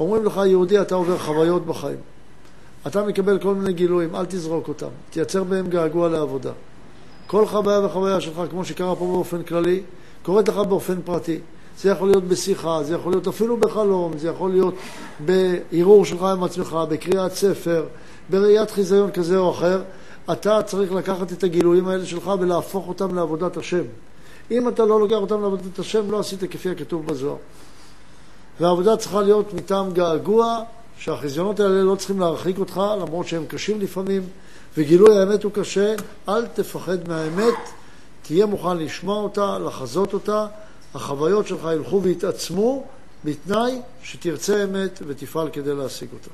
אומרים 0.00 0.24
לך, 0.24 0.40
יהודי, 0.46 0.80
אתה 0.80 0.94
עובר 0.94 1.18
חוויות 1.18 1.66
בחיים. 1.66 1.98
אתה 2.86 3.04
מקבל 3.04 3.38
כל 3.38 3.54
מיני 3.54 3.72
גילויים, 3.72 4.16
אל 4.16 4.24
תזרוק 4.26 4.68
אותם. 4.68 4.88
תייצר 5.10 5.44
בהם 5.44 5.68
געגוע 5.68 6.08
לעבודה. 6.08 6.52
כל 7.26 7.46
חוויה 7.46 7.80
וחוויה 7.80 8.20
שלך, 8.20 8.42
כמו 8.50 8.64
שקרה 8.64 8.96
פה 8.96 9.06
באופן 9.06 9.42
כללי, 9.42 9.82
קורית 10.22 10.48
לך 10.48 10.56
באופן 10.56 11.02
פרטי. 11.04 11.38
זה 11.78 11.90
יכול 11.90 12.08
להיות 12.08 12.24
בשיחה, 12.24 12.82
זה 12.82 12.94
יכול 12.94 13.12
להיות 13.12 13.28
אפילו 13.28 13.56
בחלום, 13.56 14.18
זה 14.18 14.28
יכול 14.28 14.50
להיות 14.50 14.74
בערעור 15.20 16.04
שלך 16.04 16.22
עם 16.22 16.44
עצמך, 16.44 16.78
בקריאת 16.88 17.34
ספר, 17.34 17.86
בראיית 18.30 18.70
חיזיון 18.70 19.10
כזה 19.10 19.38
או 19.38 19.50
אחר. 19.50 19.82
אתה 20.32 20.62
צריך 20.62 20.92
לקחת 20.92 21.32
את 21.32 21.44
הגילויים 21.44 21.88
האלה 21.88 22.06
שלך 22.06 22.30
ולהפוך 22.40 22.88
אותם 22.88 23.14
לעבודת 23.14 23.56
השם. 23.56 23.84
אם 24.50 24.68
אתה 24.68 24.84
לא 24.84 25.00
לוקח 25.00 25.16
אותם 25.16 25.42
לעבודת 25.42 25.78
השם, 25.78 26.10
לא 26.10 26.18
עשית 26.18 26.44
כפי 26.50 26.70
הכתוב 26.70 27.06
בזוהר. 27.06 27.36
והעבודה 28.60 28.96
צריכה 28.96 29.22
להיות 29.22 29.54
מטעם 29.54 29.92
געגוע 29.92 30.62
שהחזיונות 30.98 31.60
האלה 31.60 31.82
לא 31.82 31.94
צריכים 31.94 32.20
להרחיק 32.20 32.58
אותך, 32.58 32.80
למרות 33.00 33.28
שהם 33.28 33.44
קשים 33.48 33.80
לפעמים, 33.80 34.22
וגילוי 34.76 35.18
האמת 35.18 35.44
הוא 35.44 35.52
קשה, 35.52 35.94
אל 36.28 36.46
תפחד 36.46 37.08
מהאמת, 37.08 37.54
תהיה 38.22 38.46
מוכן 38.46 38.76
לשמוע 38.76 39.16
אותה, 39.22 39.58
לחזות 39.58 40.14
אותה, 40.14 40.46
החוויות 40.94 41.46
שלך 41.46 41.68
ילכו 41.74 42.02
ויתעצמו, 42.02 42.84
בתנאי 43.24 43.80
שתרצה 44.02 44.64
אמת 44.64 45.02
ותפעל 45.06 45.48
כדי 45.52 45.74
להשיג 45.74 46.08
אותה. 46.12 46.30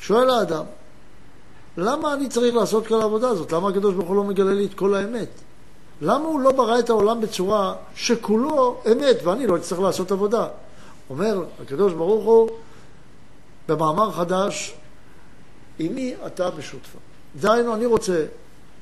שואל 0.00 0.30
האדם, 0.30 0.64
למה 1.76 2.14
אני 2.14 2.28
צריך 2.28 2.54
לעשות 2.54 2.86
כל 2.86 3.00
העבודה 3.00 3.28
הזאת? 3.28 3.52
למה 3.52 3.68
הקדוש 3.68 3.94
ברוך 3.94 4.08
הוא 4.08 4.16
לא 4.16 4.24
מגלה 4.24 4.52
לי 4.52 4.64
את 4.64 4.74
כל 4.74 4.94
האמת? 4.94 5.28
למה 6.00 6.24
הוא 6.24 6.40
לא 6.40 6.52
ברא 6.52 6.78
את 6.78 6.90
העולם 6.90 7.20
בצורה 7.20 7.74
שכולו 7.94 8.80
אמת 8.92 9.16
ואני 9.24 9.46
לא 9.46 9.56
אצטרך 9.56 9.80
לעשות 9.80 10.12
עבודה? 10.12 10.48
אומר 11.10 11.44
הקדוש 11.62 11.92
ברוך 11.92 12.24
הוא 12.24 12.50
במאמר 13.68 14.12
חדש, 14.12 14.74
עם 15.78 15.94
מי 15.94 16.14
אתה 16.26 16.50
בשותפה? 16.50 16.98
דהיינו, 17.36 17.74
אני 17.74 17.86
רוצה 17.86 18.24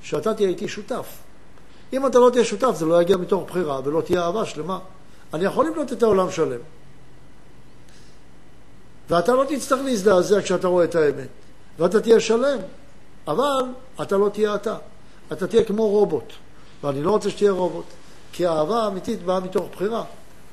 שאתה 0.03 0.35
תהיה 0.35 0.49
איתי 0.49 0.69
שותף. 0.69 1.07
אם 1.93 2.07
אתה 2.07 2.19
לא 2.19 2.31
תהיה 2.31 2.45
שותף, 2.45 2.71
זה 2.75 2.87
לא 2.87 3.03
יגיע 3.03 3.17
מתוך 3.17 3.51
בחירה 3.51 3.81
ולא 3.85 4.01
תהיה 4.01 4.23
אהבה 4.23 4.45
שלמה. 4.45 4.79
אני 5.35 5.45
יכול 5.45 5.67
לבנות 5.67 5.93
את 5.93 6.03
העולם 6.03 6.31
שלם. 6.31 6.61
ואתה 9.11 9.33
לא 9.35 9.45
תצטרך 9.49 9.81
להזדעזע 9.85 10.43
כשאתה 10.43 10.69
רואה 10.69 10.85
את 10.85 10.95
האמת. 10.95 11.29
ואתה 11.79 12.01
תהיה 12.01 12.21
שלם. 12.21 12.59
אבל 13.27 13.65
אתה 14.03 14.17
לא 14.17 14.29
תהיה 14.29 14.55
אתה. 14.55 14.77
אתה 15.33 15.47
תהיה 15.47 15.65
כמו 15.65 15.89
רובוט. 15.89 16.33
ואני 16.87 17.03
לא 17.03 17.11
רוצה 17.11 17.31
שתהיה 17.31 17.53
רובוט. 17.53 17.85
כי 18.33 18.47
האהבה 18.47 18.83
האמיתית 18.83 19.23
באה 19.23 19.41
מתוך 19.41 19.67
בחירה. 19.73 20.05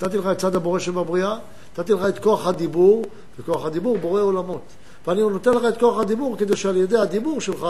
נתתי 0.01 0.17
לך 0.17 0.25
את 0.25 0.37
צד 0.37 0.55
הבורא 0.55 0.79
שבבריאה, 0.79 1.37
נתתי 1.73 1.93
לך 1.93 2.01
את 2.09 2.19
כוח 2.19 2.47
הדיבור, 2.47 3.05
וכוח 3.39 3.65
הדיבור 3.65 3.97
בורא 3.97 4.21
עולמות. 4.21 4.61
ואני 5.07 5.21
נותן 5.21 5.53
לך 5.53 5.63
את 5.69 5.79
כוח 5.79 5.99
הדיבור 5.99 6.37
כדי 6.37 6.55
שעל 6.55 6.77
ידי 6.77 6.97
הדיבור 6.97 7.41
שלך 7.41 7.67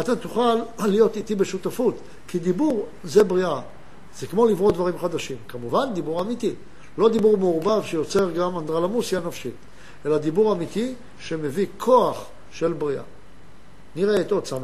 אתה 0.00 0.16
תוכל 0.16 0.56
להיות 0.78 1.16
איתי 1.16 1.34
בשותפות. 1.34 1.94
כי 2.28 2.38
דיבור 2.38 2.86
זה 3.04 3.24
בריאה. 3.24 3.60
זה 4.18 4.26
כמו 4.26 4.46
לברוא 4.46 4.72
דברים 4.72 4.98
חדשים. 4.98 5.36
כמובן, 5.48 5.94
דיבור 5.94 6.20
אמיתי. 6.20 6.54
לא 6.98 7.08
דיבור 7.08 7.36
מעורבב 7.36 7.82
שיוצר 7.84 8.30
גם 8.30 8.58
אנדרלמוסיה 8.58 9.20
נפשית, 9.20 9.54
אלא 10.06 10.18
דיבור 10.18 10.52
אמיתי 10.52 10.94
שמביא 11.20 11.66
כוח 11.78 12.24
של 12.52 12.72
בריאה. 12.72 13.02
נראה 13.96 14.20
את 14.20 14.32
עוד 14.32 14.46
ס"א, 14.46 14.58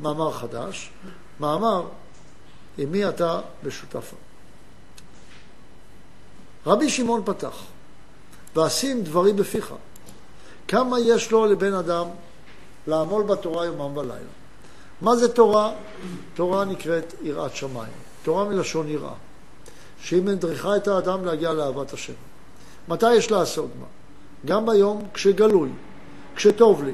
מאמר 0.00 0.30
חדש, 0.30 0.90
מאמר 1.40 1.82
עם 2.78 2.92
מי 2.92 3.08
אתה 3.08 3.40
בשותפה. 3.64 4.16
רבי 6.66 6.90
שמעון 6.90 7.22
פתח, 7.24 7.62
ואשים 8.56 9.02
דברי 9.02 9.32
בפיך. 9.32 9.74
כמה 10.68 11.00
יש 11.00 11.30
לו 11.30 11.46
לבן 11.46 11.74
אדם 11.74 12.06
לעמול 12.86 13.22
בתורה 13.22 13.66
יומם 13.66 13.96
ולילה. 13.96 14.34
מה 15.00 15.16
זה 15.16 15.28
תורה? 15.28 15.72
תורה 16.34 16.64
נקראת 16.64 17.14
יראת 17.22 17.56
שמיים. 17.56 17.92
תורה 18.22 18.44
מלשון 18.44 18.88
יראה, 18.88 19.12
שהיא 20.00 20.22
מדריכה 20.22 20.76
את 20.76 20.88
האדם 20.88 21.24
להגיע 21.24 21.52
לאהבת 21.52 21.92
השם. 21.92 22.12
מתי 22.88 23.14
יש 23.14 23.30
לעשות 23.30 23.70
מה? 23.80 23.86
גם 24.46 24.66
ביום 24.66 25.02
כשגלוי, 25.14 25.68
כשטוב 26.36 26.84
לי, 26.84 26.92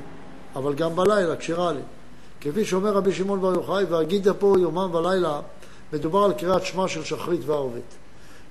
אבל 0.56 0.74
גם 0.74 0.96
בלילה 0.96 1.36
כשרע 1.36 1.72
לי. 1.72 1.80
כפי 2.40 2.64
שאומר 2.64 2.92
רבי 2.92 3.12
שמעון 3.12 3.40
בר 3.40 3.54
יוחאי, 3.54 3.84
והגיד 3.84 4.28
פה 4.38 4.54
יומם 4.58 4.94
ולילה, 4.94 5.40
מדובר 5.92 6.24
על 6.24 6.32
קריאת 6.32 6.64
שמע 6.64 6.88
של 6.88 7.04
שחרית 7.04 7.40
וערבית. 7.46 7.94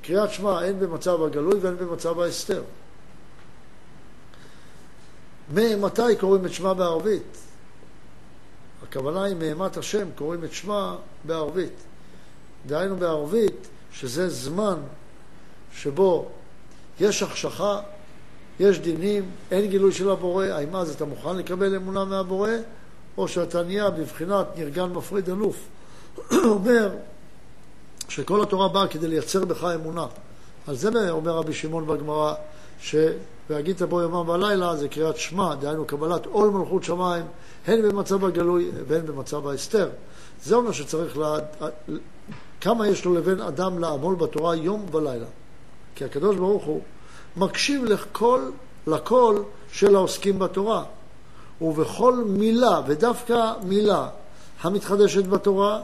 קריאת 0.02 0.32
שמע 0.32 0.62
הן 0.62 0.80
במצב 0.80 1.24
הגלוי 1.24 1.60
והן 1.60 1.78
במצב 1.78 2.20
ההסתר. 2.20 2.64
ממתי 5.54 6.16
קוראים 6.20 6.46
את 6.46 6.54
שמע 6.54 6.74
בערבית? 6.74 7.38
הכוונה 8.84 9.24
היא 9.24 9.36
מאימת 9.36 9.78
השם, 9.78 10.08
קוראים 10.16 10.44
את 10.44 10.52
שמע 10.52 10.96
בערבית. 11.24 11.74
דהיינו 12.66 12.96
בערבית, 12.96 13.68
שזה 13.92 14.30
זמן 14.30 14.76
שבו 15.74 16.30
יש 17.00 17.24
החשכה, 17.24 17.80
יש 18.60 18.80
דינים, 18.80 19.32
אין 19.52 19.70
גילוי 19.70 19.92
של 19.92 20.10
הבורא, 20.10 20.46
האם 20.46 20.76
אז 20.76 20.96
אתה 20.96 21.06
מוכן 21.06 21.38
לקבל 21.38 21.76
אמונה 21.76 22.06
מהבורא, 22.06 22.52
או 23.18 23.28
שאתה 23.28 23.64
נהיה 23.64 23.90
בבחינת 23.90 24.48
נרגן 24.58 24.90
מפריד 24.90 25.30
אלוף. 25.30 25.68
אומר 26.32 26.96
שכל 28.10 28.42
התורה 28.42 28.68
באה 28.68 28.88
כדי 28.88 29.08
לייצר 29.08 29.46
בך 29.46 29.64
אמונה. 29.76 30.06
על 30.68 30.76
זה 30.76 31.12
אומר 31.12 31.32
רבי 31.32 31.54
שמעון 31.54 31.88
בגמרא, 31.88 32.34
ש"והגית 32.80 33.82
בו 33.82 34.02
יומם 34.02 34.30
ולילה" 34.30 34.76
זה 34.76 34.88
קריאת 34.88 35.18
שמע, 35.18 35.56
דהיינו 35.56 35.86
קבלת 35.86 36.26
עול 36.26 36.50
מלכות 36.50 36.84
שמיים, 36.84 37.26
הן 37.68 37.82
במצב 37.82 38.26
הגלוי 38.26 38.72
והן 38.88 39.06
במצב 39.06 39.48
ההסתר. 39.48 39.90
זה 40.44 40.56
אומר 40.56 40.72
שצריך, 40.72 41.18
לה... 41.18 41.38
כמה 42.62 42.88
יש 42.88 43.06
לו 43.06 43.14
לבין 43.14 43.42
אדם 43.42 43.80
לעמול 43.80 44.16
בתורה 44.16 44.56
יום 44.56 44.86
ולילה. 44.92 45.26
כי 45.96 46.06
הקדוש 46.06 46.36
ברוך 46.36 46.64
הוא 46.64 46.82
מקשיב 47.38 47.84
לכל, 47.84 48.42
לכל 48.88 49.44
של 49.72 49.96
העוסקים 49.96 50.40
בתורה. 50.40 50.84
ובכל 51.62 52.24
מילה, 52.26 52.82
ודווקא 52.88 53.54
מילה 53.64 54.08
המתחדשת 54.62 55.26
בתורה, 55.26 55.82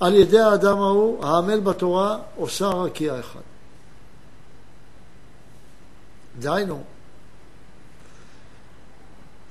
על 0.00 0.14
ידי 0.14 0.38
האדם 0.38 0.78
ההוא, 0.78 1.24
העמל 1.24 1.60
בתורה, 1.60 2.18
עושה 2.36 2.66
רקיע 2.66 3.20
אחד. 3.20 3.40
דהיינו, 6.38 6.82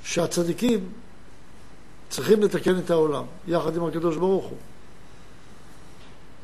שהצדיקים 0.03 0.89
צריכים 2.09 2.41
לתקן 2.41 2.79
את 2.79 2.89
העולם, 2.89 3.23
יחד 3.47 3.75
עם 3.75 3.85
הקדוש 3.85 4.17
ברוך 4.17 4.45
הוא. 4.45 4.57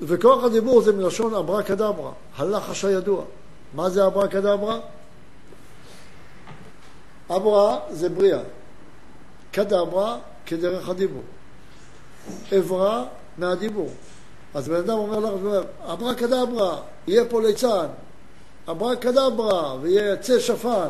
וכוח 0.02 0.44
הדיבור 0.44 0.82
זה 0.82 0.94
מלשון 0.94 1.34
אברה 1.34 1.64
כדברה, 1.64 2.12
הלחש 2.36 2.86
הידוע. 2.86 3.24
מה 3.74 3.90
זה 3.90 4.08
אברה 4.08 4.28
כדברה? 4.28 4.80
אברה 7.30 7.80
זה 7.90 8.10
בריאה, 8.10 8.42
כדברה 9.54 10.18
כדרך 10.46 10.90
הדיבור, 10.90 11.24
אברה 12.58 13.06
מהדיבור. 13.38 13.90
אז 14.54 14.70
בן 14.70 14.76
אדם 14.76 14.98
אומר 14.98 15.20
לך, 15.20 15.66
אברה 15.82 16.16
כדברה, 16.16 16.82
יהיה 17.08 17.26
פה 17.26 17.42
ליצן, 17.42 17.86
אברה 18.72 18.96
כדברה, 18.96 19.76
ויצא 19.82 20.40
שפן, 20.40 20.88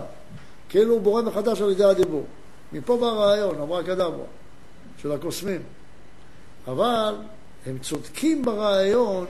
כאילו 0.69 0.93
הוא 0.93 1.01
בורא 1.01 1.21
מחדש 1.21 1.61
על 1.61 1.71
ידי 1.71 1.83
הדיבור. 1.83 2.23
מפה 2.73 2.97
בא 2.97 3.05
הרעיון, 3.05 3.61
אברה 3.61 3.83
כדברה, 3.83 4.25
של 5.01 5.11
הקוסמים. 5.11 5.61
אבל 6.67 7.15
הם 7.65 7.77
צודקים 7.79 8.45
ברעיון, 8.45 9.25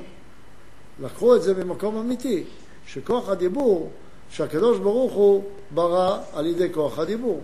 לקחו 1.00 1.36
את 1.36 1.44
זה 1.44 1.64
ממקום 1.64 1.98
אמיתי, 1.98 2.44
שכוח 2.88 3.30
הדיבור, 3.30 3.92
שהקדוש 4.30 4.80
ברוך 4.80 5.14
הוא 5.14 5.44
ברא 5.72 6.18
על 6.34 6.46
ידי 6.46 6.74
כוח 6.74 7.00
הדיבור. 7.00 7.42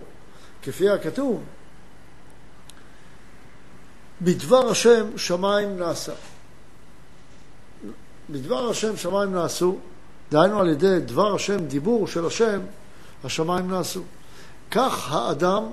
כפי 0.62 0.88
הכתוב, 0.88 1.40
בדבר 4.22 4.70
השם 4.70 5.06
שמיים 5.18 5.78
נעשה. 5.78 6.12
בדבר 8.30 8.70
השם 8.70 8.96
שמיים 8.96 9.32
נעשו, 9.32 9.76
דהיינו 10.30 10.60
על 10.60 10.68
ידי 10.68 11.00
דבר 11.00 11.34
השם, 11.34 11.64
דיבור 11.64 12.06
של 12.06 12.26
השם, 12.26 12.60
השמיים 13.24 13.70
נעשו. 13.70 14.00
כך 14.70 15.12
האדם 15.12 15.64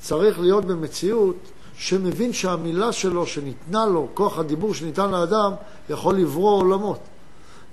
צריך 0.00 0.40
להיות 0.40 0.64
במציאות 0.64 1.36
שמבין 1.76 2.32
שהמילה 2.32 2.92
שלו, 2.92 3.26
שניתנה 3.26 3.86
לו, 3.86 4.08
כוח 4.14 4.38
הדיבור 4.38 4.74
שניתן 4.74 5.10
לאדם, 5.10 5.52
יכול 5.90 6.14
לברוא 6.14 6.60
עולמות. 6.60 6.98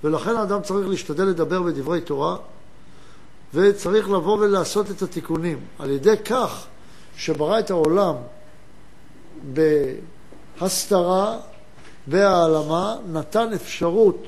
ולכן 0.04 0.36
האדם 0.36 0.62
צריך 0.62 0.88
להשתדל 0.88 1.24
לדבר 1.24 1.62
בדברי 1.62 2.02
תורה, 2.02 2.38
וצריך 3.54 4.10
לבוא 4.10 4.38
ולעשות 4.38 4.92
את 4.92 5.02
התיקונים. 5.02 5.60
על 5.80 5.89
ידי 5.89 6.16
כך 6.26 6.66
שברא 7.18 7.60
את 7.60 7.72
העולם 7.72 8.16
בהסתרה, 10.60 11.38
בהעלמה, 12.08 12.95
נתן 13.12 13.53
אפשרות 13.53 14.23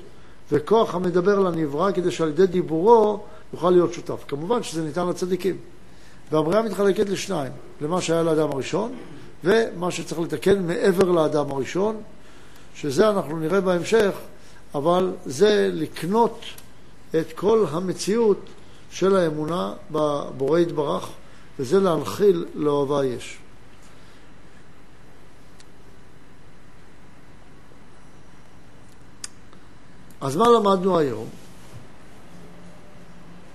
וכוח 0.51 0.95
המדבר 0.95 1.39
לנברא 1.39 1.91
כדי 1.91 2.11
שעל 2.11 2.29
ידי 2.29 2.47
דיבורו 2.47 3.19
יוכל 3.53 3.69
להיות 3.69 3.93
שותף. 3.93 4.23
כמובן 4.27 4.63
שזה 4.63 4.83
ניתן 4.83 5.07
לצדיקים. 5.07 5.57
והבריאה 6.31 6.61
מתחלקת 6.61 7.09
לשניים, 7.09 7.51
למה 7.81 8.01
שהיה 8.01 8.23
לאדם 8.23 8.51
הראשון 8.51 8.91
ומה 9.43 9.91
שצריך 9.91 10.21
לתקן 10.21 10.67
מעבר 10.67 11.11
לאדם 11.11 11.51
הראשון, 11.51 11.95
שזה 12.75 13.09
אנחנו 13.09 13.39
נראה 13.39 13.61
בהמשך, 13.61 14.11
אבל 14.75 15.11
זה 15.25 15.69
לקנות 15.73 16.39
את 17.19 17.33
כל 17.35 17.65
המציאות 17.71 18.39
של 18.91 19.15
האמונה 19.15 19.73
בבורא 19.91 20.59
יתברך, 20.59 21.09
וזה 21.59 21.79
להנחיל 21.79 22.45
לאוהבה 22.55 23.05
יש. 23.05 23.37
אז 30.21 30.35
מה 30.35 30.49
למדנו 30.49 30.97
היום? 30.97 31.27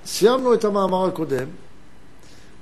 סיימנו 0.06 0.54
את 0.54 0.64
המאמר 0.64 1.06
הקודם 1.06 1.46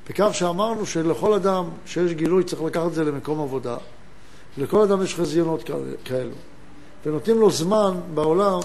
בכך 0.08 0.28
שאמרנו 0.32 0.86
שלכל 0.86 1.32
אדם 1.32 1.64
שיש 1.86 2.12
גילוי 2.12 2.44
צריך 2.44 2.62
לקחת 2.62 2.86
את 2.86 2.94
זה 2.94 3.04
למקום 3.04 3.40
עבודה. 3.40 3.76
לכל 4.58 4.82
אדם 4.82 5.02
יש 5.02 5.14
חזיונות 5.14 5.70
כאלו, 6.04 6.30
ונותנים 7.06 7.40
לו 7.40 7.50
זמן 7.50 8.00
בעולם 8.14 8.60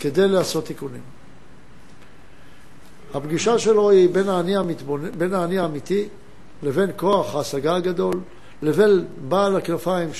כדי 0.00 0.28
לעשות 0.28 0.64
תיקונים. 0.64 1.00
הפגישה 3.14 3.58
שלו 3.58 3.90
היא 3.90 4.08
בין 4.08 4.28
האני, 4.28 4.56
המתבונ... 4.56 5.10
בין 5.18 5.34
האני 5.34 5.58
האמיתי 5.58 6.08
לבין 6.62 6.90
כוח 6.96 7.34
ההשגה 7.34 7.74
הגדול, 7.74 8.20
לבין 8.62 9.06
בעל 9.28 9.56
הכנפיים 9.56 10.14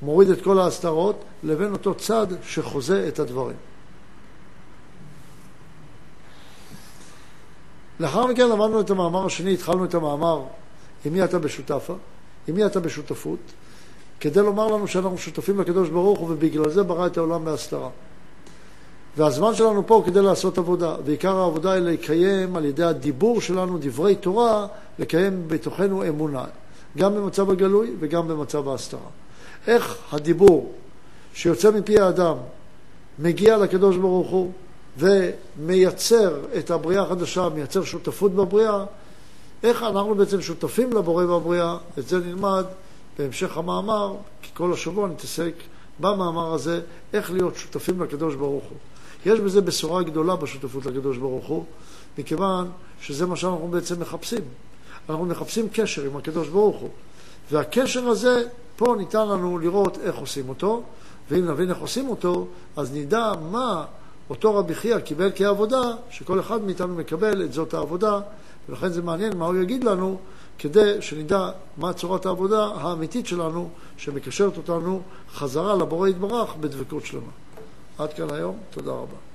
שמוריד 0.00 0.30
את 0.30 0.42
כל 0.42 0.58
ההסתרות, 0.58 1.24
לבין 1.42 1.72
אותו 1.72 1.94
צד 1.94 2.26
שחוזה 2.42 3.08
את 3.08 3.18
הדברים. 3.18 3.56
לאחר 8.00 8.26
מכן 8.26 8.48
למדנו 8.48 8.80
את 8.80 8.90
המאמר 8.90 9.26
השני, 9.26 9.54
התחלנו 9.54 9.84
את 9.84 9.94
המאמר 9.94 10.42
עם 11.04 11.12
מי 11.12 11.24
אתה 11.24 11.38
בשותפה, 11.38 11.94
עם 12.48 12.54
מי 12.54 12.66
אתה 12.66 12.80
בשותפות, 12.80 13.38
כדי 14.20 14.40
לומר 14.40 14.66
לנו 14.66 14.88
שאנחנו 14.88 15.18
שותפים 15.18 15.60
לקדוש 15.60 15.88
ברוך 15.88 16.18
הוא 16.18 16.30
ובגלל 16.30 16.70
זה 16.70 16.82
ברא 16.82 17.06
את 17.06 17.16
העולם 17.16 17.44
בהסתרה. 17.44 17.88
והזמן 19.16 19.54
שלנו 19.54 19.86
פה 19.86 20.02
כדי 20.06 20.22
לעשות 20.22 20.58
עבודה, 20.58 20.96
ועיקר 21.04 21.36
העבודה 21.36 21.72
היא 21.72 21.82
לקיים 21.82 22.56
על 22.56 22.64
ידי 22.64 22.84
הדיבור 22.84 23.40
שלנו 23.40 23.78
דברי 23.80 24.14
תורה, 24.14 24.66
לקיים 24.98 25.48
בתוכנו 25.48 26.08
אמונה, 26.08 26.44
גם 26.98 27.14
במצב 27.14 27.50
הגלוי 27.50 27.94
וגם 28.00 28.28
במצב 28.28 28.68
ההסתרה. 28.68 29.23
איך 29.66 29.96
הדיבור 30.12 30.72
שיוצא 31.34 31.70
מפי 31.70 32.00
האדם 32.00 32.36
מגיע 33.18 33.56
לקדוש 33.56 33.96
ברוך 33.96 34.30
הוא 34.30 34.52
ומייצר 34.98 36.40
את 36.58 36.70
הבריאה 36.70 37.02
החדשה, 37.02 37.48
מייצר 37.48 37.84
שותפות 37.84 38.32
בבריאה, 38.32 38.84
איך 39.62 39.82
אנחנו 39.82 40.14
בעצם 40.14 40.42
שותפים 40.42 40.92
לבורא 40.92 41.24
בבריאה, 41.24 41.76
את 41.98 42.08
זה 42.08 42.18
נלמד 42.18 42.64
בהמשך 43.18 43.56
המאמר, 43.56 44.14
כי 44.42 44.50
כל 44.54 44.72
השבוע 44.72 45.08
נתעסק 45.08 45.54
במאמר 46.00 46.54
הזה, 46.54 46.80
איך 47.12 47.30
להיות 47.30 47.56
שותפים 47.56 48.02
לקדוש 48.02 48.34
ברוך 48.34 48.64
הוא. 48.64 48.78
יש 49.26 49.40
בזה 49.40 49.60
בשורה 49.60 50.02
גדולה 50.02 50.36
בשותפות 50.36 50.86
לקדוש 50.86 51.18
ברוך 51.18 51.46
הוא, 51.46 51.64
מכיוון 52.18 52.70
שזה 53.00 53.26
מה 53.26 53.36
שאנחנו 53.36 53.68
בעצם 53.68 54.00
מחפשים. 54.00 54.42
אנחנו 55.08 55.26
מחפשים 55.26 55.68
קשר 55.72 56.02
עם 56.02 56.16
הקדוש 56.16 56.48
ברוך 56.48 56.76
הוא. 56.76 56.90
והקשר 57.50 58.08
הזה, 58.08 58.46
פה 58.76 58.94
ניתן 58.98 59.28
לנו 59.28 59.58
לראות 59.58 59.98
איך 59.98 60.16
עושים 60.16 60.48
אותו, 60.48 60.82
ואם 61.30 61.50
נבין 61.50 61.70
איך 61.70 61.78
עושים 61.78 62.08
אותו, 62.08 62.46
אז 62.76 62.94
נדע 62.94 63.32
מה 63.50 63.84
אותו 64.30 64.54
רבי 64.54 64.74
חייא 64.74 64.98
קיבל 64.98 65.30
כעבודה, 65.34 65.82
שכל 66.10 66.40
אחד 66.40 66.62
מאיתנו 66.62 66.94
מקבל 66.94 67.42
את 67.42 67.52
זאת 67.52 67.74
העבודה, 67.74 68.20
ולכן 68.68 68.88
זה 68.88 69.02
מעניין 69.02 69.36
מה 69.36 69.46
הוא 69.46 69.56
יגיד 69.56 69.84
לנו, 69.84 70.18
כדי 70.58 71.02
שנדע 71.02 71.50
מה 71.76 71.92
צורת 71.92 72.26
העבודה 72.26 72.64
האמיתית 72.64 73.26
שלנו, 73.26 73.68
שמקשרת 73.96 74.56
אותנו 74.56 75.02
חזרה 75.34 75.74
לבורא 75.74 76.08
יתברך 76.08 76.54
בדבקות 76.60 77.06
שלמה. 77.06 77.30
עד 77.98 78.12
כאן 78.12 78.30
היום, 78.30 78.58
תודה 78.70 78.90
רבה. 78.90 79.33